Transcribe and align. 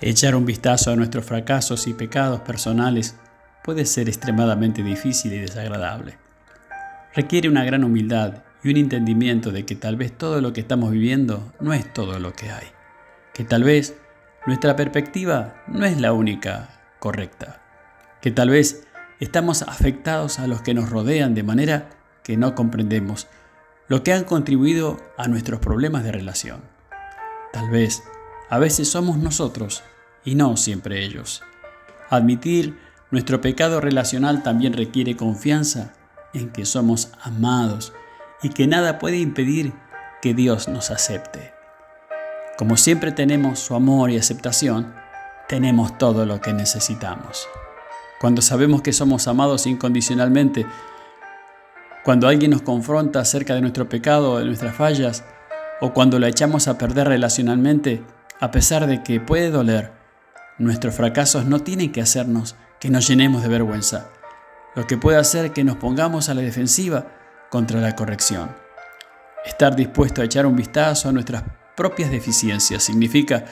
Echar 0.00 0.34
un 0.34 0.44
vistazo 0.44 0.90
a 0.90 0.96
nuestros 0.96 1.24
fracasos 1.24 1.86
y 1.86 1.94
pecados 1.94 2.40
personales 2.40 3.16
puede 3.64 3.86
ser 3.86 4.08
extremadamente 4.08 4.82
difícil 4.82 5.32
y 5.32 5.38
desagradable. 5.38 6.18
Requiere 7.14 7.48
una 7.48 7.64
gran 7.64 7.82
humildad 7.82 8.42
y 8.62 8.70
un 8.70 8.76
entendimiento 8.76 9.52
de 9.52 9.64
que 9.64 9.74
tal 9.74 9.96
vez 9.96 10.16
todo 10.16 10.42
lo 10.42 10.52
que 10.52 10.60
estamos 10.60 10.90
viviendo 10.90 11.52
no 11.60 11.72
es 11.72 11.90
todo 11.94 12.18
lo 12.18 12.34
que 12.34 12.50
hay, 12.50 12.66
que 13.32 13.44
tal 13.44 13.64
vez 13.64 13.96
nuestra 14.46 14.76
perspectiva 14.76 15.64
no 15.66 15.86
es 15.86 15.98
la 15.98 16.12
única 16.12 16.68
correcta, 16.98 17.62
que 18.20 18.30
tal 18.30 18.50
vez 18.50 18.86
estamos 19.18 19.62
afectados 19.62 20.38
a 20.38 20.46
los 20.46 20.60
que 20.60 20.74
nos 20.74 20.90
rodean 20.90 21.34
de 21.34 21.42
manera 21.42 21.88
que 22.22 22.36
no 22.36 22.54
comprendemos 22.54 23.28
lo 23.88 24.02
que 24.02 24.12
han 24.12 24.24
contribuido 24.24 25.00
a 25.16 25.26
nuestros 25.26 25.60
problemas 25.60 26.04
de 26.04 26.12
relación. 26.12 26.60
Tal 27.52 27.70
vez 27.70 28.02
a 28.48 28.58
veces 28.58 28.88
somos 28.90 29.18
nosotros 29.18 29.82
y 30.24 30.34
no 30.34 30.56
siempre 30.56 31.04
ellos. 31.04 31.42
Admitir 32.10 32.78
nuestro 33.10 33.40
pecado 33.40 33.80
relacional 33.80 34.42
también 34.42 34.72
requiere 34.72 35.16
confianza 35.16 35.92
en 36.34 36.50
que 36.50 36.64
somos 36.64 37.12
amados 37.22 37.92
y 38.42 38.50
que 38.50 38.66
nada 38.66 38.98
puede 38.98 39.18
impedir 39.18 39.72
que 40.22 40.34
Dios 40.34 40.68
nos 40.68 40.90
acepte. 40.90 41.52
Como 42.58 42.76
siempre 42.76 43.12
tenemos 43.12 43.58
su 43.58 43.74
amor 43.74 44.10
y 44.10 44.16
aceptación, 44.16 44.94
tenemos 45.48 45.98
todo 45.98 46.26
lo 46.26 46.40
que 46.40 46.52
necesitamos. 46.52 47.48
Cuando 48.20 48.42
sabemos 48.42 48.82
que 48.82 48.92
somos 48.92 49.28
amados 49.28 49.66
incondicionalmente, 49.66 50.66
cuando 52.04 52.28
alguien 52.28 52.52
nos 52.52 52.62
confronta 52.62 53.20
acerca 53.20 53.54
de 53.54 53.60
nuestro 53.60 53.88
pecado 53.88 54.32
o 54.32 54.38
de 54.38 54.46
nuestras 54.46 54.74
fallas, 54.74 55.24
o 55.80 55.92
cuando 55.92 56.18
la 56.18 56.28
echamos 56.28 56.68
a 56.68 56.78
perder 56.78 57.08
relacionalmente, 57.08 58.02
a 58.40 58.50
pesar 58.50 58.86
de 58.86 59.02
que 59.02 59.20
puede 59.20 59.50
doler, 59.50 59.92
nuestros 60.58 60.94
fracasos 60.94 61.44
no 61.46 61.60
tienen 61.60 61.92
que 61.92 62.00
hacernos 62.00 62.56
que 62.80 62.90
nos 62.90 63.08
llenemos 63.08 63.42
de 63.42 63.48
vergüenza, 63.48 64.10
lo 64.74 64.86
que 64.86 64.96
puede 64.96 65.18
hacer 65.18 65.52
que 65.52 65.64
nos 65.64 65.76
pongamos 65.76 66.28
a 66.28 66.34
la 66.34 66.42
defensiva 66.42 67.06
contra 67.50 67.80
la 67.80 67.96
corrección. 67.96 68.54
Estar 69.44 69.76
dispuesto 69.76 70.20
a 70.20 70.24
echar 70.24 70.44
un 70.44 70.56
vistazo 70.56 71.08
a 71.08 71.12
nuestras 71.12 71.44
propias 71.76 72.10
deficiencias 72.10 72.82
significa 72.82 73.44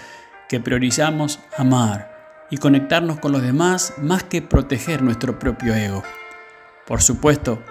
que 0.49 0.61
priorizamos 0.61 1.41
amar 1.57 2.47
y 2.51 2.59
conectarnos 2.59 3.21
con 3.21 3.33
los 3.33 3.43
demás 3.43 3.95
más 3.99 4.23
que 4.25 4.43
proteger 4.43 5.03
nuestro 5.03 5.39
propio 5.39 5.75
ego. 5.75 6.03
Por 6.87 7.01
supuesto, 7.01 7.63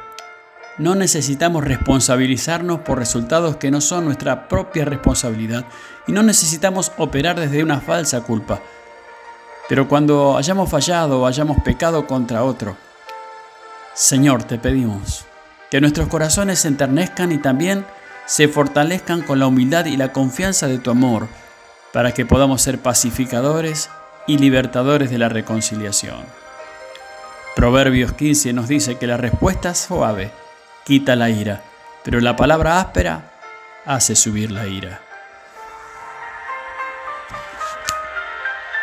no 0.78 0.96
necesitamos 0.96 1.64
responsabilizarnos 1.64 2.80
por 2.80 2.98
resultados 2.98 3.58
que 3.58 3.70
no 3.70 3.80
son 3.80 4.06
nuestra 4.06 4.48
propia 4.48 4.86
responsabilidad 4.86 5.66
y 6.08 6.12
no 6.12 6.24
necesitamos 6.24 6.92
operar 6.98 7.40
desde 7.40 7.64
una 7.64 7.80
falsa 7.80 8.22
culpa. 8.22 8.60
Pero 9.70 9.88
cuando 9.88 10.38
hayamos 10.38 10.70
fallado 10.70 11.22
o 11.22 11.28
hayamos 11.28 11.62
pecado 11.64 12.08
contra 12.08 12.44
otro, 12.44 12.76
Señor, 13.94 14.44
te 14.44 14.58
pedimos 14.58 15.26
que 15.70 15.80
nuestros 15.80 16.08
corazones 16.08 16.60
se 16.60 16.68
enternezcan 16.68 17.32
y 17.32 17.38
también 17.38 17.86
se 18.26 18.48
fortalezcan 18.48 19.22
con 19.22 19.40
la 19.40 19.48
humildad 19.48 19.86
y 19.86 19.98
la 19.98 20.12
confianza 20.12 20.68
de 20.68 20.80
tu 20.80 20.92
amor, 20.92 21.28
para 21.92 22.12
que 22.14 22.26
podamos 22.26 22.62
ser 22.62 22.80
pacificadores 22.80 23.90
y 24.26 24.38
libertadores 24.38 25.12
de 25.12 25.18
la 25.20 25.30
reconciliación. 25.30 26.26
Proverbios 27.56 28.14
15 28.14 28.54
nos 28.54 28.68
dice 28.68 28.98
que 28.98 29.06
la 29.06 29.18
respuesta 29.18 29.76
suave 29.76 30.32
quita 30.84 31.16
la 31.16 31.30
ira, 31.30 31.62
pero 32.04 32.20
la 32.20 32.36
palabra 32.36 32.80
áspera 32.80 33.32
hace 33.86 34.16
subir 34.16 34.52
la 34.52 34.68
ira. 34.68 35.03